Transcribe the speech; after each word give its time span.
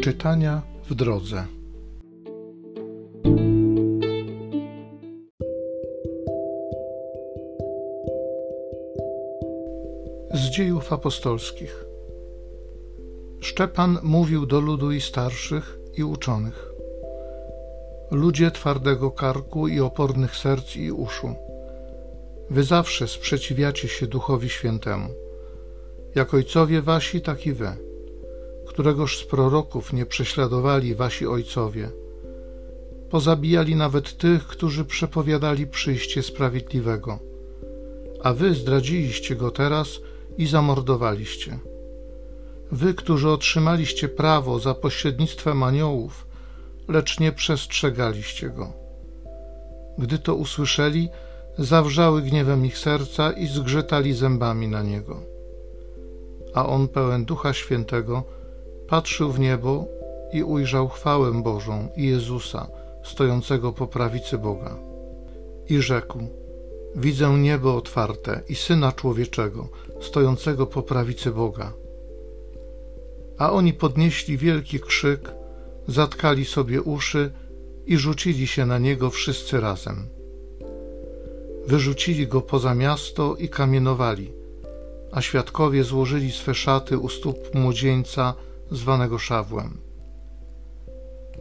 Czytania 0.00 0.62
w 0.90 0.94
drodze. 0.94 1.46
Z 10.34 10.50
dziejów 10.50 10.92
apostolskich. 10.92 11.84
Szczepan 13.40 13.98
mówił 14.02 14.46
do 14.46 14.60
ludu 14.60 14.92
i 14.92 15.00
starszych 15.00 15.78
i 15.96 16.04
uczonych. 16.04 16.72
Ludzie 18.10 18.50
twardego 18.50 19.10
karku 19.10 19.68
i 19.68 19.80
opornych 19.80 20.36
serc 20.36 20.76
i 20.76 20.92
uszu. 20.92 21.34
Wy 22.50 22.62
zawsze 22.62 23.08
sprzeciwiacie 23.08 23.88
się 23.88 24.06
Duchowi 24.06 24.48
Świętemu. 24.48 25.08
Jak 26.14 26.34
ojcowie 26.34 26.82
wasi, 26.82 27.20
tak 27.20 27.46
i 27.46 27.52
wy 27.52 27.89
któregoż 28.70 29.18
z 29.18 29.24
proroków 29.24 29.92
nie 29.92 30.06
prześladowali 30.06 30.94
wasi 30.94 31.26
ojcowie. 31.26 31.90
Pozabijali 33.10 33.76
nawet 33.76 34.16
tych, 34.16 34.46
którzy 34.46 34.84
przepowiadali 34.84 35.66
przyjście 35.66 36.22
sprawiedliwego. 36.22 37.18
A 38.22 38.32
wy 38.32 38.54
zdradziliście 38.54 39.36
go 39.36 39.50
teraz 39.50 39.88
i 40.38 40.46
zamordowaliście. 40.46 41.58
Wy, 42.72 42.94
którzy 42.94 43.28
otrzymaliście 43.28 44.08
prawo 44.08 44.58
za 44.58 44.74
pośrednictwem 44.74 45.62
aniołów, 45.62 46.26
lecz 46.88 47.20
nie 47.20 47.32
przestrzegaliście 47.32 48.50
go. 48.50 48.72
Gdy 49.98 50.18
to 50.18 50.34
usłyszeli, 50.34 51.08
zawrzały 51.58 52.22
gniewem 52.22 52.66
ich 52.66 52.78
serca 52.78 53.32
i 53.32 53.46
zgrzytali 53.46 54.14
zębami 54.14 54.68
na 54.68 54.82
niego. 54.82 55.20
A 56.54 56.66
on 56.66 56.88
pełen 56.88 57.24
Ducha 57.24 57.52
Świętego 57.52 58.39
patrzył 58.90 59.32
w 59.32 59.40
niebo 59.40 59.86
i 60.32 60.42
ujrzał 60.42 60.88
chwałę 60.88 61.42
Bożą 61.42 61.88
i 61.96 62.06
Jezusa 62.06 62.68
stojącego 63.04 63.72
po 63.72 63.86
prawicy 63.86 64.38
Boga. 64.38 64.76
I 65.68 65.82
rzekł: 65.82 66.18
Widzę 66.96 67.30
niebo 67.38 67.76
otwarte 67.76 68.42
i 68.48 68.54
syna 68.54 68.92
człowieczego 68.92 69.68
stojącego 70.00 70.66
po 70.66 70.82
prawicy 70.82 71.30
Boga. 71.30 71.72
A 73.38 73.52
oni 73.52 73.72
podnieśli 73.72 74.38
wielki 74.38 74.80
krzyk, 74.80 75.30
zatkali 75.88 76.44
sobie 76.44 76.82
uszy 76.82 77.30
i 77.86 77.96
rzucili 77.96 78.46
się 78.46 78.66
na 78.66 78.78
niego 78.78 79.10
wszyscy 79.10 79.60
razem. 79.60 80.08
Wyrzucili 81.66 82.26
go 82.26 82.40
poza 82.40 82.74
miasto 82.74 83.36
i 83.36 83.48
kamienowali, 83.48 84.32
a 85.12 85.20
świadkowie 85.20 85.84
złożyli 85.84 86.32
swe 86.32 86.54
szaty 86.54 86.98
u 86.98 87.08
stóp 87.08 87.54
młodzieńca 87.54 88.34
zwanego 88.70 89.18
Szawłem. 89.18 89.80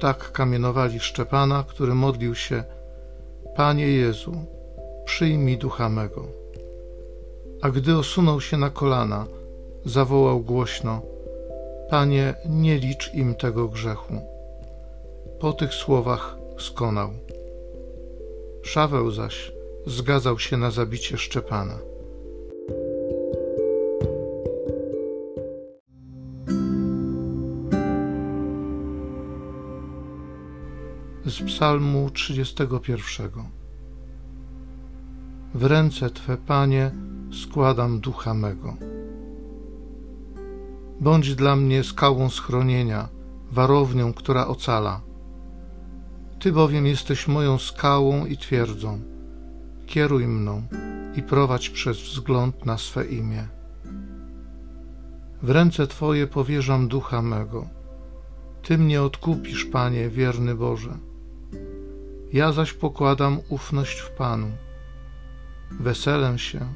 Tak 0.00 0.32
kamienowali 0.32 1.00
Szczepana, 1.00 1.64
który 1.68 1.94
modlił 1.94 2.34
się: 2.34 2.64
Panie 3.56 3.88
Jezu, 3.88 4.32
przyjmij 5.04 5.58
ducha 5.58 5.88
mego. 5.88 6.24
A 7.62 7.70
gdy 7.70 7.96
osunął 7.96 8.40
się 8.40 8.56
na 8.56 8.70
kolana, 8.70 9.26
zawołał 9.84 10.40
głośno: 10.40 11.02
Panie, 11.90 12.34
nie 12.46 12.78
licz 12.78 13.14
im 13.14 13.34
tego 13.34 13.68
grzechu. 13.68 14.14
Po 15.40 15.52
tych 15.52 15.74
słowach 15.74 16.36
skonał. 16.58 17.10
Szaweł 18.62 19.10
zaś 19.10 19.52
zgadzał 19.86 20.38
się 20.38 20.56
na 20.56 20.70
zabicie 20.70 21.18
Szczepana. 21.18 21.78
Z 31.24 31.42
Psalmu 31.42 32.10
31. 32.10 33.30
W 35.54 35.64
ręce 35.64 36.10
Twe, 36.10 36.36
Panie, 36.36 36.90
składam 37.32 38.00
ducha 38.00 38.34
mego. 38.34 38.76
Bądź 41.00 41.34
dla 41.34 41.56
mnie 41.56 41.84
skałą 41.84 42.28
schronienia, 42.28 43.08
warownią, 43.52 44.12
która 44.12 44.46
ocala. 44.46 45.00
Ty 46.38 46.52
bowiem 46.52 46.86
jesteś 46.86 47.28
moją 47.28 47.58
skałą 47.58 48.26
i 48.26 48.36
twierdzą. 48.36 49.00
Kieruj 49.86 50.26
mną 50.26 50.62
i 51.16 51.22
prowadź 51.22 51.70
przez 51.70 51.98
wzgląd 52.00 52.66
na 52.66 52.78
swe 52.78 53.06
imię. 53.06 53.48
W 55.42 55.50
ręce 55.50 55.86
Twoje 55.86 56.26
powierzam 56.26 56.88
ducha 56.88 57.22
mego. 57.22 57.66
Ty 58.62 58.78
mnie 58.78 59.02
odkupisz, 59.02 59.64
Panie, 59.64 60.10
wierny 60.10 60.54
Boże. 60.54 61.09
Ja 62.32 62.52
zaś 62.52 62.72
pokładam 62.72 63.38
ufność 63.48 64.00
w 64.00 64.10
Panu. 64.10 64.50
Weselę 65.70 66.38
się 66.38 66.74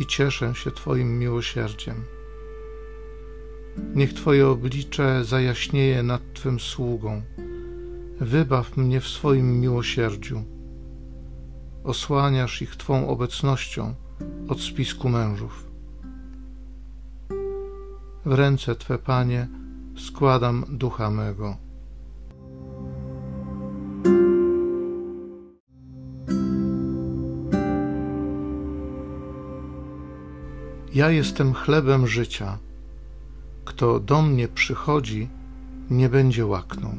i 0.00 0.06
cieszę 0.06 0.54
się 0.54 0.70
Twoim 0.70 1.18
miłosierdziem. 1.18 2.04
Niech 3.94 4.14
Twoje 4.14 4.48
oblicze 4.48 5.24
zajaśnieje 5.24 6.02
nad 6.02 6.32
Twym 6.32 6.60
sługą. 6.60 7.22
Wybaw 8.20 8.76
mnie 8.76 9.00
w 9.00 9.08
swoim 9.08 9.60
miłosierdziu. 9.60 10.44
Osłaniasz 11.84 12.62
ich 12.62 12.76
Twą 12.76 13.08
obecnością 13.08 13.94
od 14.48 14.60
spisku 14.60 15.08
mężów. 15.08 15.70
W 18.24 18.32
ręce 18.32 18.74
Twe, 18.74 18.98
Panie, 18.98 19.48
składam 19.96 20.64
ducha 20.68 21.10
mego. 21.10 21.65
Ja 30.96 31.10
jestem 31.10 31.54
chlebem 31.54 32.06
życia. 32.06 32.58
Kto 33.64 34.00
do 34.00 34.22
mnie 34.22 34.48
przychodzi, 34.48 35.28
nie 35.90 36.08
będzie 36.08 36.46
łaknął. 36.46 36.92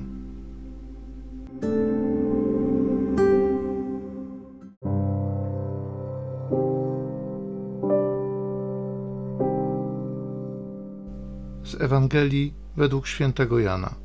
Z 11.63 11.81
Ewangelii 11.81 12.53
według 12.75 13.07
świętego 13.07 13.59
Jana. 13.59 13.95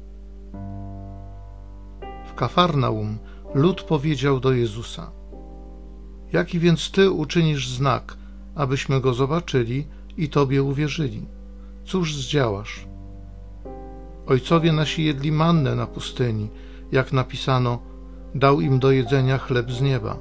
W 2.27 2.35
Kafarnaum 2.35 3.19
lud 3.55 3.83
powiedział 3.83 4.41
do 4.41 4.53
Jezusa: 4.53 5.11
Jaki 6.33 6.59
więc 6.59 6.91
ty 6.91 7.11
uczynisz 7.11 7.69
znak? 7.69 8.22
Abyśmy 8.55 9.01
go 9.01 9.15
zobaczyli 9.15 9.87
i 10.17 10.29
Tobie 10.29 10.63
uwierzyli. 10.63 11.27
Cóż 11.85 12.15
zdziałasz? 12.15 12.87
Ojcowie 14.27 14.73
nasi 14.73 15.05
jedli 15.05 15.33
mannę 15.33 15.75
na 15.75 15.87
pustyni, 15.87 16.49
jak 16.93 17.13
napisano, 17.13 17.79
dał 18.35 18.61
im 18.61 18.79
do 18.79 18.91
jedzenia 18.91 19.39
chleb 19.39 19.71
z 19.71 19.81
nieba. 19.81 20.17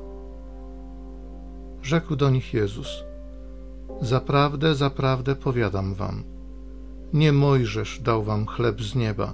Rzekł 1.81 2.15
do 2.15 2.29
nich 2.29 2.53
Jezus: 2.53 3.03
Zaprawdę, 4.01 4.75
zaprawdę 4.75 5.35
powiadam 5.35 5.93
wam, 5.93 6.23
nie 7.13 7.31
Mojżesz 7.33 7.99
dał 7.99 8.23
wam 8.23 8.45
chleb 8.45 8.81
z 8.81 8.95
nieba, 8.95 9.33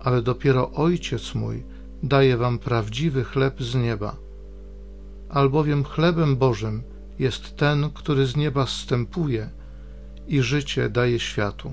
ale 0.00 0.22
dopiero 0.22 0.70
Ojciec 0.70 1.34
mój 1.34 1.62
daje 2.02 2.36
wam 2.36 2.58
prawdziwy 2.58 3.24
chleb 3.24 3.62
z 3.62 3.74
nieba. 3.74 4.16
Albowiem 5.28 5.84
chlebem 5.84 6.36
Bożym 6.36 6.82
jest 7.20 7.56
ten, 7.56 7.90
który 7.94 8.26
z 8.26 8.36
nieba 8.36 8.66
zstępuje 8.66 9.50
i 10.28 10.42
życie 10.42 10.90
daje 10.90 11.18
światu. 11.18 11.72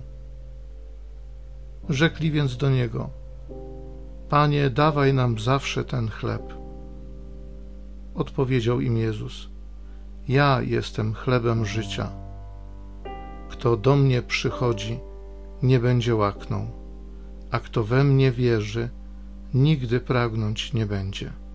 Rzekli 1.90 2.32
więc 2.32 2.58
do 2.58 2.70
niego: 2.70 3.10
Panie, 4.30 4.70
dawaj 4.70 5.14
nam 5.14 5.40
zawsze 5.40 5.86
ten 5.86 6.10
chleb. 6.10 6.54
Odpowiedział 8.16 8.82
im 8.82 8.98
Jezus: 8.98 9.50
Ja 10.28 10.62
jestem 10.62 11.14
chlebem 11.14 11.66
życia. 11.66 12.12
Kto 13.50 13.78
do 13.78 13.96
mnie 13.96 14.22
przychodzi, 14.22 15.00
nie 15.64 15.80
będzie 15.80 16.16
łaknął, 16.16 16.68
a 17.52 17.60
kto 17.60 17.84
we 17.84 18.04
mnie 18.04 18.32
wierzy, 18.32 18.90
nigdy 19.54 20.00
pragnąć 20.00 20.74
nie 20.74 20.86
będzie. 20.86 21.47